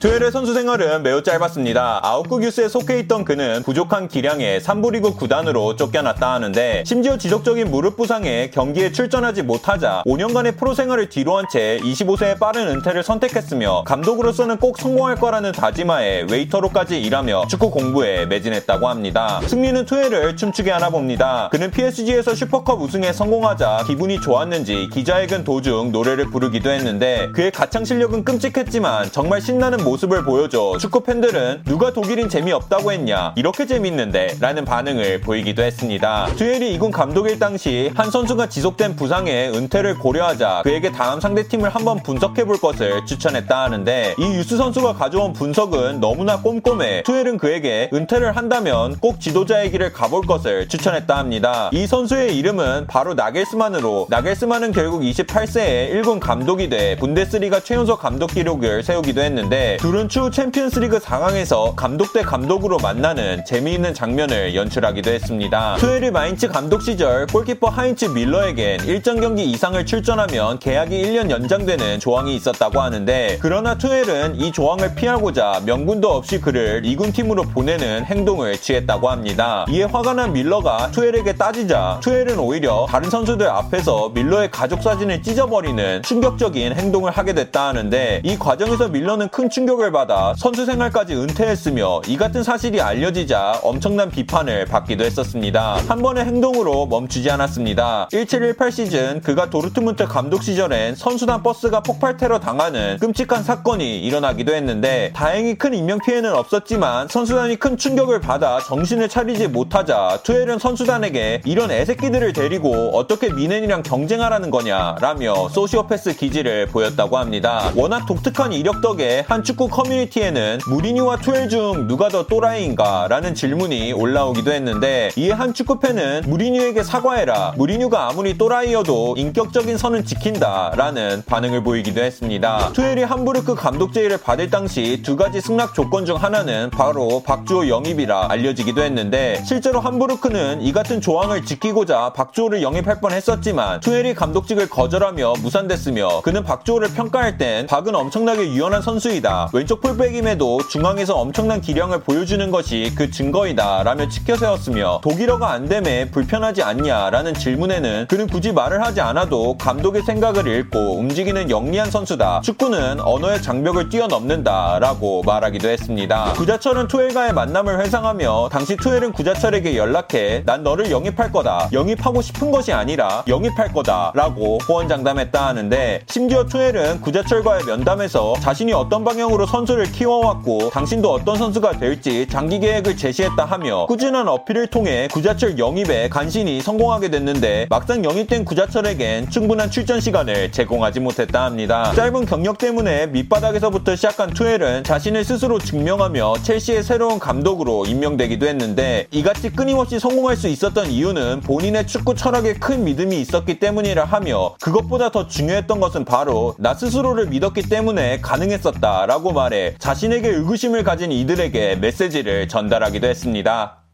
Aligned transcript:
투엘의 0.00 0.32
선수 0.32 0.54
생활은 0.54 1.02
매우 1.02 1.22
짧았습니다. 1.22 2.00
아우크스 2.02 2.42
유스에 2.42 2.68
속해 2.68 3.00
있던 3.00 3.22
그는 3.22 3.62
부족한 3.62 4.08
기량에 4.08 4.58
3부 4.58 4.92
리그 4.92 5.12
구단으로 5.12 5.76
쫓겨났다 5.76 6.32
하는데 6.32 6.82
심지어 6.86 7.18
지속적인 7.18 7.70
무릎 7.70 7.98
부상에 7.98 8.48
경기에 8.48 8.92
출전하지 8.92 9.42
못하자 9.42 10.04
5년간의 10.06 10.56
프로 10.56 10.72
생활을 10.72 11.10
뒤로한 11.10 11.44
채 11.52 11.78
25세의 11.82 12.38
빠른 12.38 12.68
은퇴를 12.68 13.02
선택했으며 13.02 13.84
감독으로서는 13.84 14.56
꼭 14.56 14.78
성공할 14.78 15.16
거라는 15.16 15.52
다짐하에 15.52 16.28
웨이터로까지 16.30 16.98
일하며 16.98 17.48
축구 17.50 17.70
공부에 17.70 18.24
매진했다고 18.24 18.88
합니다. 18.88 19.42
승리는 19.48 19.84
투엘을 19.84 20.34
춤추게 20.34 20.70
하나 20.70 20.88
봅니다. 20.88 21.50
그는 21.52 21.70
PSG에서 21.70 22.34
슈퍼컵 22.34 22.80
우승에 22.80 23.12
성공하자 23.12 23.84
기분이 23.86 24.18
좋았는지 24.22 24.88
기자회견 24.94 25.44
도중 25.44 25.92
노래를 25.92 26.30
부르기도 26.30 26.70
했는데 26.70 27.28
그의 27.34 27.50
가창 27.50 27.84
실력은 27.84 28.24
끔찍했지만 28.24 29.12
정말 29.12 29.42
신나는 29.42 29.89
모습을 29.90 30.22
보여줘 30.24 30.76
축구 30.78 31.00
팬들은 31.00 31.62
누가 31.64 31.92
독일인 31.92 32.28
재미없다고 32.28 32.92
했냐 32.92 33.32
이렇게 33.36 33.66
재밌는데 33.66 34.36
라는 34.40 34.64
반응을 34.64 35.20
보이기도 35.20 35.62
했습니다. 35.62 36.28
투엘이 36.36 36.72
이군 36.74 36.92
감독일 36.92 37.40
당시 37.40 37.90
한 37.96 38.10
선수가 38.10 38.48
지속된 38.48 38.94
부상에 38.94 39.48
은퇴를 39.48 39.98
고려하자 39.98 40.62
그에게 40.62 40.92
다음 40.92 41.20
상대팀을 41.20 41.70
한번 41.70 42.02
분석해 42.04 42.44
볼 42.44 42.60
것을 42.60 43.04
추천했다 43.04 43.64
하는데 43.64 44.14
이 44.18 44.22
유스 44.36 44.56
선수가 44.56 44.94
가져온 44.94 45.32
분석은 45.32 45.98
너무나 45.98 46.40
꼼꼼해 46.40 47.02
투엘은 47.02 47.38
그에게 47.38 47.90
은퇴를 47.92 48.36
한다면 48.36 48.96
꼭 49.00 49.20
지도자의 49.20 49.72
길을 49.72 49.92
가볼 49.92 50.22
것을 50.26 50.68
추천했다 50.68 51.16
합니다. 51.16 51.68
이 51.72 51.86
선수의 51.88 52.36
이름은 52.38 52.86
바로 52.86 53.14
나겔스만으로 53.14 54.06
나겔스만은 54.08 54.70
결국 54.70 55.02
28세에 55.02 55.92
1군 55.94 56.20
감독이 56.20 56.68
돼 56.68 56.96
분데스리가 56.96 57.60
최연소 57.60 57.96
감독 57.96 58.28
기록을 58.28 58.84
세우기도 58.84 59.20
했는데 59.20 59.78
둘은 59.80 60.10
추후 60.10 60.30
챔피언스리그 60.30 61.00
상황에서 61.00 61.74
감독 61.74 62.12
대 62.12 62.20
감독으로 62.20 62.76
만나는 62.76 63.46
재미있는 63.46 63.94
장면을 63.94 64.54
연출하기도 64.54 65.10
했습니다. 65.10 65.76
투엘이 65.78 66.10
마인츠 66.10 66.48
감독 66.48 66.82
시절 66.82 67.26
골키퍼 67.26 67.70
하인츠 67.70 68.04
밀러에겐 68.04 68.84
일정 68.84 69.18
경기 69.20 69.50
이상을 69.50 69.86
출전하면 69.86 70.58
계약이 70.58 71.02
1년 71.02 71.30
연장되는 71.30 71.98
조항이 71.98 72.36
있었다고 72.36 72.78
하는데 72.78 73.38
그러나 73.40 73.78
투엘은 73.78 74.34
이 74.34 74.52
조항을 74.52 74.94
피하고자 74.96 75.62
명분도 75.64 76.10
없이 76.10 76.42
그를 76.42 76.82
2군 76.82 77.14
팀으로 77.14 77.44
보내는 77.44 78.04
행동을 78.04 78.58
취했다고 78.58 79.08
합니다. 79.08 79.64
이에 79.70 79.84
화가 79.84 80.12
난 80.12 80.34
밀러가 80.34 80.90
투엘에게 80.90 81.36
따지자 81.36 82.00
투엘은 82.02 82.38
오히려 82.38 82.84
다른 82.86 83.08
선수들 83.08 83.48
앞에서 83.48 84.10
밀러의 84.10 84.50
가족 84.50 84.82
사진을 84.82 85.22
찢어버리는 85.22 86.02
충격적인 86.02 86.74
행동을 86.74 87.12
하게 87.12 87.32
됐다 87.32 87.68
하는데 87.68 88.20
이 88.24 88.38
과정에서 88.38 88.88
밀러는 88.88 89.28
큰 89.28 89.48
충격 89.48 89.69
충격을 89.70 89.92
받아 89.92 90.34
선수 90.36 90.64
생활까지 90.64 91.14
은퇴했으며 91.14 92.02
이 92.08 92.16
같은 92.16 92.42
사실이 92.42 92.80
알려지자 92.80 93.60
엄청난 93.62 94.10
비판을 94.10 94.64
받기도 94.64 95.04
했었습니다. 95.04 95.80
한 95.86 96.02
번의 96.02 96.24
행동으로 96.24 96.86
멈추지 96.86 97.30
않았습니다. 97.30 98.08
1718 98.10 98.72
시즌 98.72 99.20
그가 99.20 99.48
도르트문트 99.48 100.06
감독 100.06 100.42
시절엔 100.42 100.96
선수단 100.96 101.42
버스가 101.42 101.80
폭발 101.80 102.16
테러 102.16 102.40
당하는 102.40 102.96
끔찍한 102.98 103.44
사건이 103.44 104.00
일어나기도 104.00 104.54
했는데 104.54 105.12
다행히 105.14 105.54
큰 105.54 105.74
인명 105.74 106.00
피해는 106.00 106.34
없었지만 106.34 107.06
선수단이 107.08 107.56
큰 107.56 107.76
충격을 107.76 108.20
받아 108.20 108.58
정신을 108.58 109.08
차리지 109.08 109.46
못하자 109.46 110.20
투엘은 110.24 110.58
선수단에게 110.58 111.42
이런 111.44 111.70
애새끼들을 111.70 112.32
데리고 112.32 112.90
어떻게 112.94 113.32
뮌헨이랑 113.32 113.84
경쟁하라는 113.84 114.50
거냐라며 114.50 115.48
소시오패스 115.50 116.16
기질을 116.16 116.66
보였다고 116.66 117.18
합니다. 117.18 117.70
워낙 117.76 118.06
독특한 118.06 118.52
이력 118.52 118.80
덕에 118.80 119.24
한 119.28 119.44
축구 119.44 119.59
축구 119.60 119.76
커뮤니티에는 119.76 120.60
무리뉴와 120.68 121.18
투엘 121.18 121.50
중 121.50 121.86
누가 121.86 122.08
더 122.08 122.26
또라이인가 122.26 123.08
라는 123.10 123.34
질문이 123.34 123.92
올라오기도 123.92 124.52
했는데 124.52 125.10
이에 125.16 125.32
한 125.32 125.52
축구팬은 125.52 126.22
무리뉴에게 126.24 126.82
사과해라. 126.82 127.52
무리뉴가 127.58 128.08
아무리 128.08 128.38
또라이여도 128.38 129.16
인격적인 129.18 129.76
선은 129.76 130.06
지킨다 130.06 130.72
라는 130.76 131.22
반응을 131.26 131.62
보이기도 131.62 132.00
했습니다. 132.00 132.70
투엘이 132.72 133.02
함부르크 133.02 133.54
감독 133.54 133.92
제의를 133.92 134.16
받을 134.16 134.48
당시 134.48 135.02
두 135.02 135.14
가지 135.14 135.42
승낙 135.42 135.74
조건 135.74 136.06
중 136.06 136.16
하나는 136.16 136.70
바로 136.70 137.22
박주호 137.22 137.68
영입이라 137.68 138.28
알려지기도 138.30 138.82
했는데 138.82 139.42
실제로 139.44 139.80
함부르크는 139.80 140.62
이 140.62 140.72
같은 140.72 141.02
조항을 141.02 141.44
지키고자 141.44 142.14
박주호를 142.14 142.62
영입할 142.62 143.02
뻔 143.02 143.12
했었지만 143.12 143.80
투엘이 143.80 144.14
감독직을 144.14 144.70
거절하며 144.70 145.34
무산됐으며 145.42 146.22
그는 146.22 146.44
박주호를 146.44 146.94
평가할 146.94 147.36
땐 147.36 147.66
박은 147.66 147.94
엄청나게 147.94 148.54
유연한 148.54 148.80
선수이다. 148.80 149.49
왼쪽 149.52 149.80
풀백임에도 149.80 150.60
중앙에서 150.68 151.16
엄청난 151.16 151.60
기량을 151.60 152.00
보여주는 152.00 152.50
것이 152.52 152.92
그 152.94 153.10
증거이다 153.10 153.82
라며 153.82 154.08
치켜세웠으며 154.08 155.00
독일어가 155.02 155.50
안 155.50 155.68
됨에 155.68 156.08
불편하지 156.10 156.62
않냐라는 156.62 157.34
질문에는 157.34 158.06
그는 158.08 158.28
굳이 158.28 158.52
말을 158.52 158.84
하지 158.84 159.00
않아도 159.00 159.56
감독의 159.58 160.02
생각을 160.02 160.46
읽고 160.46 160.98
움직이는 160.98 161.50
영리한 161.50 161.90
선수다. 161.90 162.42
축구는 162.42 163.00
언어의 163.00 163.42
장벽을 163.42 163.88
뛰어넘는다 163.88 164.78
라고 164.78 165.22
말하기도 165.24 165.68
했습니다. 165.68 166.32
구자철은 166.34 166.86
투엘과의 166.86 167.32
만남을 167.32 167.80
회상하며 167.80 168.50
당시 168.52 168.76
투엘은 168.76 169.12
구자철에게 169.12 169.76
연락해 169.76 170.44
난 170.46 170.62
너를 170.62 170.92
영입할 170.92 171.32
거다. 171.32 171.70
영입하고 171.72 172.22
싶은 172.22 172.52
것이 172.52 172.72
아니라 172.72 173.24
영입할 173.26 173.72
거다 173.72 174.12
라고 174.14 174.58
호언장담했다 174.68 175.44
하는데 175.44 176.02
심지어 176.08 176.44
투엘은 176.44 177.00
구자철과의 177.00 177.64
면담에서 177.64 178.34
자신이 178.40 178.72
어떤 178.72 179.04
방향 179.04 179.29
으로 179.30 179.40
전적으로 179.40 179.46
선수를 179.46 179.92
키워왔고 179.92 180.70
당신도 180.70 181.10
어떤 181.12 181.36
선수가 181.36 181.78
될지 181.78 182.26
장기 182.28 182.58
계획을 182.58 182.96
제시했다 182.96 183.44
하며 183.44 183.86
꾸준한 183.86 184.28
어필을 184.28 184.66
통해 184.66 185.08
구자철 185.12 185.58
영입에 185.58 186.08
간신히 186.08 186.60
성공하게 186.60 187.10
됐는데 187.10 187.66
막상 187.70 188.04
영입된 188.04 188.44
구자철에겐 188.44 189.30
충분한 189.30 189.70
출전 189.70 190.00
시간을 190.00 190.52
제공하지 190.52 191.00
못했다 191.00 191.44
합니다. 191.44 191.92
짧은 191.94 192.26
경력 192.26 192.58
때문에 192.58 193.06
밑바닥에서부터 193.06 193.96
시작한 193.96 194.30
투엘은 194.30 194.84
자신을 194.84 195.24
스스로 195.24 195.58
증명하며 195.58 196.34
첼시의 196.42 196.82
새로운 196.82 197.18
감독으로 197.18 197.86
임명되기도 197.86 198.46
했는데 198.46 199.06
이같이 199.12 199.50
끊임없이 199.50 199.98
성공할 199.98 200.36
수 200.36 200.48
있었던 200.48 200.90
이유는 200.90 201.42
본인의 201.42 201.86
축구 201.86 202.14
철학에 202.14 202.54
큰 202.54 202.84
믿음이 202.84 203.20
있었기 203.20 203.60
때문이라 203.60 204.04
하며 204.04 204.54
그것보다 204.60 205.10
더 205.10 205.28
중요했던 205.28 205.78
것은 205.78 206.04
바로 206.04 206.54
나 206.58 206.74
스스로를 206.74 207.26
믿었기 207.26 207.62
때문에 207.68 208.20
가능했었다라고 208.20 209.19
라고 209.20 209.32
말해 209.34 209.74
자신에게 209.78 210.30
의구심을 210.30 210.82
가진 210.82 211.12
이들에게 211.12 211.76
메시지를 211.76 212.48
전달하기도 212.48 213.06
했습니다. 213.06 213.84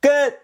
끝! 0.00 0.41